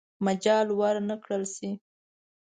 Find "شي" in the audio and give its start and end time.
1.55-1.71